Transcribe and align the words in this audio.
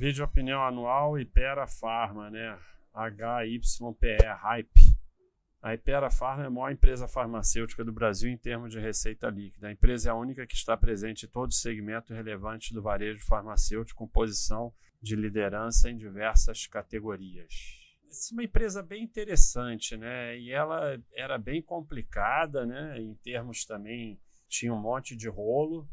Vídeo 0.00 0.24
opinião 0.24 0.64
anual 0.64 1.18
Ipera 1.18 1.66
Pharma, 1.66 2.30
né? 2.30 2.58
HYPE, 2.94 4.16
Hype. 4.40 4.96
A 5.60 5.74
Ipera 5.74 6.10
Pharma 6.10 6.44
é 6.44 6.46
a 6.46 6.50
maior 6.50 6.72
empresa 6.72 7.06
farmacêutica 7.06 7.84
do 7.84 7.92
Brasil 7.92 8.30
em 8.30 8.38
termos 8.38 8.72
de 8.72 8.80
receita 8.80 9.28
líquida. 9.28 9.68
A 9.68 9.72
empresa 9.72 10.08
é 10.08 10.10
a 10.10 10.14
única 10.14 10.46
que 10.46 10.54
está 10.54 10.74
presente 10.74 11.26
em 11.26 11.28
todo 11.28 11.52
segmento 11.52 12.14
relevante 12.14 12.72
do 12.72 12.80
varejo 12.80 13.22
farmacêutico, 13.26 13.98
com 13.98 14.08
posição 14.08 14.72
de 15.02 15.14
liderança 15.14 15.90
em 15.90 15.98
diversas 15.98 16.66
categorias. 16.66 17.52
Essa 18.08 18.32
é 18.32 18.36
uma 18.36 18.44
empresa 18.44 18.82
bem 18.82 19.04
interessante, 19.04 19.98
né? 19.98 20.34
E 20.38 20.50
ela 20.50 20.98
era 21.12 21.36
bem 21.36 21.60
complicada, 21.60 22.64
né? 22.64 22.98
Em 22.98 23.12
termos 23.16 23.66
também, 23.66 24.18
tinha 24.48 24.72
um 24.72 24.80
monte 24.80 25.14
de 25.14 25.28
rolo, 25.28 25.86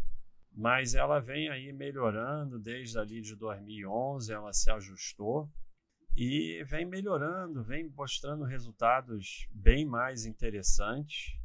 mas 0.58 0.96
ela 0.96 1.20
vem 1.20 1.50
aí 1.50 1.72
melhorando 1.72 2.58
desde 2.58 2.98
ali 2.98 3.22
de 3.22 3.36
2011, 3.36 4.34
ela 4.34 4.52
se 4.52 4.72
ajustou 4.72 5.48
e 6.16 6.64
vem 6.64 6.84
melhorando, 6.84 7.64
vem 7.64 7.88
mostrando 7.96 8.44
resultados 8.44 9.48
bem 9.52 9.86
mais 9.86 10.26
interessantes. 10.26 11.38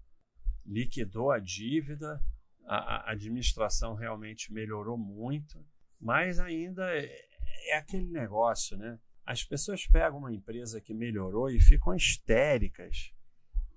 Liquidou 0.64 1.30
a 1.30 1.38
dívida, 1.38 2.24
a, 2.64 2.76
a 2.76 3.10
administração 3.10 3.92
realmente 3.92 4.50
melhorou 4.50 4.96
muito, 4.96 5.62
mas 6.00 6.40
ainda 6.40 6.90
é, 6.90 7.12
é 7.66 7.76
aquele 7.76 8.08
negócio, 8.08 8.78
né? 8.78 8.98
As 9.26 9.44
pessoas 9.44 9.86
pegam 9.86 10.20
uma 10.20 10.32
empresa 10.32 10.80
que 10.80 10.94
melhorou 10.94 11.50
e 11.50 11.60
ficam 11.60 11.94
histéricas, 11.94 13.12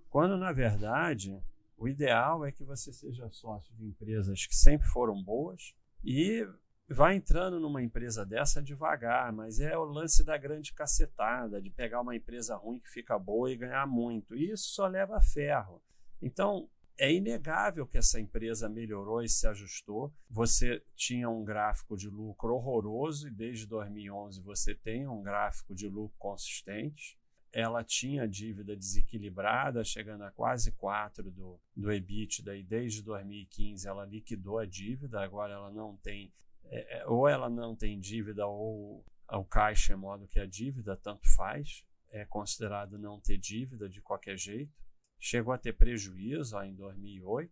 quando 0.09 0.37
na 0.37 0.53
verdade 0.53 1.43
o 1.77 1.87
ideal 1.87 2.45
é 2.45 2.51
que 2.51 2.63
você 2.63 2.93
seja 2.93 3.29
sócio 3.29 3.75
de 3.75 3.85
empresas 3.85 4.45
que 4.45 4.55
sempre 4.55 4.87
foram 4.87 5.21
boas 5.21 5.73
e 6.03 6.47
vai 6.87 7.15
entrando 7.15 7.59
numa 7.59 7.81
empresa 7.81 8.25
dessa 8.25 8.61
devagar, 8.61 9.33
mas 9.33 9.59
é 9.59 9.77
o 9.77 9.83
lance 9.83 10.23
da 10.23 10.37
grande 10.37 10.73
cacetada, 10.73 11.61
de 11.61 11.69
pegar 11.69 12.01
uma 12.01 12.15
empresa 12.15 12.55
ruim 12.55 12.79
que 12.79 12.89
fica 12.89 13.17
boa 13.17 13.51
e 13.51 13.57
ganhar 13.57 13.87
muito. 13.87 14.35
E 14.35 14.51
isso 14.51 14.69
só 14.69 14.87
leva 14.87 15.17
a 15.17 15.21
ferro. 15.21 15.81
Então, 16.21 16.69
é 16.97 17.11
inegável 17.11 17.85
que 17.85 17.97
essa 17.97 18.19
empresa 18.19 18.69
melhorou 18.69 19.21
e 19.21 19.27
se 19.27 19.45
ajustou. 19.47 20.13
Você 20.29 20.81
tinha 20.95 21.29
um 21.29 21.43
gráfico 21.43 21.97
de 21.97 22.07
lucro 22.09 22.53
horroroso 22.53 23.27
e 23.27 23.31
desde 23.31 23.67
2011 23.67 24.41
você 24.41 24.73
tem 24.73 25.07
um 25.07 25.21
gráfico 25.21 25.75
de 25.75 25.89
lucro 25.89 26.15
consistente 26.17 27.19
ela 27.55 27.85
tinha 27.85 28.27
dívida 28.27 28.75
desequilibrada, 28.75 29.81
chegando 29.81 30.25
a 30.25 30.31
quase 30.31 30.73
4 30.73 31.31
do, 31.31 31.57
do 31.73 31.89
EBITDA, 31.89 32.53
e 32.53 32.61
desde 32.61 33.01
2015 33.01 33.87
ela 33.87 34.05
liquidou 34.05 34.59
a 34.59 34.65
dívida, 34.65 35.21
agora 35.21 35.53
ela 35.53 35.71
não 35.71 35.95
tem, 35.95 36.33
é, 36.65 36.97
é, 36.97 37.07
ou 37.07 37.29
ela 37.29 37.49
não 37.49 37.73
tem 37.73 37.97
dívida, 37.97 38.45
ou 38.45 39.05
o 39.31 39.45
caixa 39.45 39.93
é 39.93 39.95
modo 39.95 40.27
que 40.27 40.37
a 40.37 40.45
dívida, 40.45 40.97
tanto 40.97 41.25
faz, 41.33 41.85
é 42.09 42.25
considerado 42.25 42.99
não 42.99 43.21
ter 43.21 43.37
dívida 43.37 43.87
de 43.87 44.01
qualquer 44.01 44.37
jeito. 44.37 44.73
Chegou 45.17 45.53
a 45.53 45.57
ter 45.57 45.71
prejuízo 45.71 46.57
ó, 46.57 46.63
em 46.63 46.75
2008. 46.75 47.49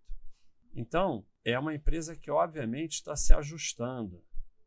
Então, 0.75 1.25
é 1.45 1.57
uma 1.57 1.73
empresa 1.73 2.13
que 2.13 2.29
obviamente 2.29 2.95
está 2.95 3.15
se 3.15 3.33
ajustando. 3.33 4.21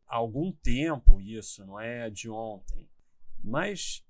Há 0.07 0.15
algum 0.15 0.51
tempo 0.51 1.21
isso, 1.21 1.63
não 1.63 1.79
é 1.79 2.09
de 2.09 2.27
ontem. 2.27 2.89
Mas 3.43 4.03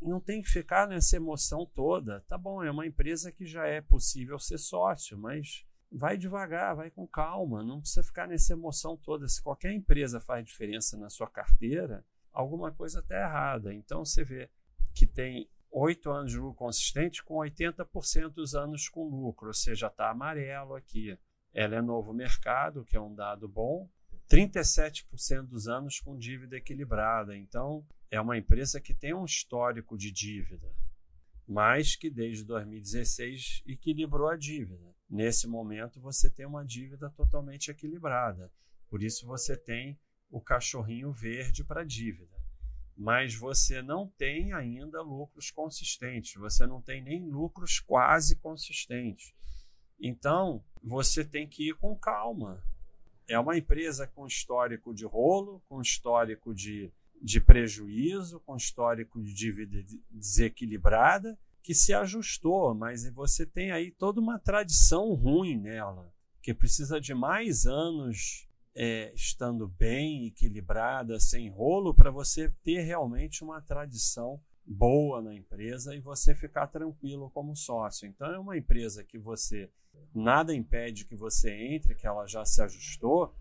não 0.00 0.20
tem 0.20 0.42
que 0.42 0.48
ficar 0.48 0.86
nessa 0.86 1.16
emoção 1.16 1.66
toda. 1.66 2.24
Tá 2.28 2.38
bom, 2.38 2.62
é 2.62 2.70
uma 2.70 2.86
empresa 2.86 3.32
que 3.32 3.44
já 3.44 3.66
é 3.66 3.80
possível 3.80 4.38
ser 4.38 4.58
sócio, 4.58 5.18
mas 5.18 5.64
vai 5.90 6.16
devagar, 6.16 6.76
vai 6.76 6.90
com 6.90 7.06
calma, 7.06 7.62
não 7.62 7.80
precisa 7.80 8.02
ficar 8.02 8.28
nessa 8.28 8.52
emoção 8.52 8.96
toda. 8.96 9.26
Se 9.28 9.42
qualquer 9.42 9.72
empresa 9.72 10.20
faz 10.20 10.44
diferença 10.44 10.96
na 10.96 11.10
sua 11.10 11.28
carteira, 11.28 12.04
alguma 12.32 12.70
coisa 12.70 13.00
está 13.00 13.16
errada. 13.16 13.74
Então 13.74 14.04
você 14.04 14.22
vê 14.22 14.50
que 14.94 15.06
tem 15.06 15.48
oito 15.70 16.10
anos 16.10 16.32
de 16.32 16.38
lucro 16.38 16.54
consistente 16.54 17.22
com 17.22 17.34
80% 17.36 18.30
dos 18.30 18.54
anos 18.54 18.88
com 18.88 19.08
lucro, 19.08 19.48
ou 19.48 19.54
seja, 19.54 19.88
está 19.88 20.10
amarelo 20.10 20.74
aqui. 20.74 21.18
Ela 21.52 21.76
é 21.76 21.82
novo 21.82 22.12
mercado, 22.12 22.84
que 22.84 22.96
é 22.96 23.00
um 23.00 23.14
dado 23.14 23.48
bom, 23.48 23.88
37% 24.28 25.46
dos 25.46 25.68
anos 25.68 26.00
com 26.00 26.16
dívida 26.16 26.56
equilibrada. 26.56 27.36
Então, 27.36 27.86
é 28.10 28.20
uma 28.20 28.36
empresa 28.36 28.80
que 28.80 28.92
tem 28.92 29.14
um 29.14 29.24
histórico 29.24 29.96
de 29.96 30.10
dívida, 30.10 30.70
mas 31.46 31.96
que 31.96 32.10
desde 32.10 32.44
2016 32.44 33.62
equilibrou 33.66 34.28
a 34.28 34.36
dívida. 34.36 34.94
Nesse 35.08 35.46
momento, 35.46 35.98
você 36.00 36.28
tem 36.28 36.44
uma 36.44 36.64
dívida 36.64 37.10
totalmente 37.10 37.70
equilibrada. 37.70 38.52
Por 38.88 39.02
isso, 39.02 39.26
você 39.26 39.56
tem 39.56 39.98
o 40.30 40.40
cachorrinho 40.40 41.10
verde 41.10 41.64
para 41.64 41.84
dívida. 41.84 42.36
Mas 42.94 43.34
você 43.34 43.80
não 43.80 44.08
tem 44.08 44.52
ainda 44.52 45.00
lucros 45.00 45.50
consistentes, 45.50 46.34
você 46.34 46.66
não 46.66 46.82
tem 46.82 47.02
nem 47.02 47.30
lucros 47.30 47.80
quase 47.80 48.36
consistentes. 48.36 49.32
Então, 49.98 50.62
você 50.82 51.24
tem 51.24 51.48
que 51.48 51.70
ir 51.70 51.74
com 51.76 51.96
calma 51.96 52.62
é 53.28 53.38
uma 53.38 53.56
empresa 53.56 54.06
com 54.06 54.26
histórico 54.26 54.94
de 54.94 55.04
rolo, 55.04 55.62
com 55.68 55.80
histórico 55.80 56.54
de, 56.54 56.90
de 57.20 57.40
prejuízo, 57.40 58.40
com 58.40 58.56
histórico 58.56 59.22
de 59.22 59.34
dívida 59.34 59.84
desequilibrada, 60.10 61.38
que 61.62 61.74
se 61.74 61.92
ajustou, 61.92 62.74
mas 62.74 63.08
você 63.12 63.44
tem 63.44 63.70
aí 63.70 63.90
toda 63.90 64.20
uma 64.20 64.38
tradição 64.38 65.12
ruim 65.12 65.58
nela, 65.58 66.10
que 66.42 66.54
precisa 66.54 66.98
de 66.98 67.12
mais 67.12 67.66
anos 67.66 68.48
é, 68.74 69.12
estando 69.14 69.68
bem 69.68 70.26
equilibrada, 70.26 71.20
sem 71.20 71.50
rolo, 71.50 71.92
para 71.92 72.10
você 72.10 72.48
ter 72.62 72.80
realmente 72.80 73.44
uma 73.44 73.60
tradição 73.60 74.40
boa 74.68 75.22
na 75.22 75.34
empresa 75.34 75.94
e 75.94 76.00
você 76.00 76.34
ficar 76.34 76.66
tranquilo 76.66 77.30
como 77.30 77.56
sócio. 77.56 78.06
Então 78.06 78.26
é 78.28 78.38
uma 78.38 78.56
empresa 78.56 79.02
que 79.02 79.18
você 79.18 79.70
nada 80.14 80.54
impede 80.54 81.06
que 81.06 81.16
você 81.16 81.50
entre, 81.50 81.94
que 81.94 82.06
ela 82.06 82.26
já 82.26 82.44
se 82.44 82.60
ajustou, 82.62 83.34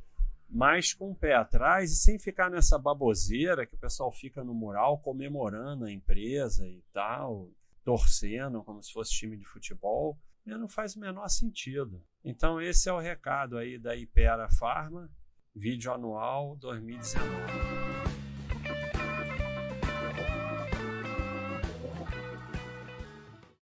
mas 0.50 0.94
com 0.94 1.12
o 1.12 1.16
pé 1.16 1.36
atrás 1.36 1.92
e 1.92 1.96
sem 1.98 2.18
ficar 2.18 2.50
nessa 2.50 2.80
baboseira 2.80 3.66
que 3.66 3.76
o 3.76 3.80
pessoal 3.80 4.12
fica 4.12 4.44
no 4.44 4.54
mural 4.54 5.00
comemorando 5.00 5.86
a 5.86 5.92
empresa 5.92 6.66
e 6.66 6.82
tal, 6.94 7.50
torcendo 7.84 8.64
como 8.64 8.82
se 8.82 8.94
fosse 8.94 9.12
time 9.12 9.36
de 9.36 9.46
futebol, 9.46 10.18
não 10.46 10.70
faz 10.70 10.96
o 10.96 11.00
menor 11.00 11.28
sentido. 11.28 12.02
Então 12.24 12.62
esse 12.62 12.88
é 12.88 12.94
o 12.94 13.00
recado 13.00 13.58
aí 13.58 13.78
da 13.78 13.96
Ipera 13.96 14.50
Pharma, 14.50 15.12
vídeo 15.54 15.92
anual 15.92 16.56
2019. 16.56 17.97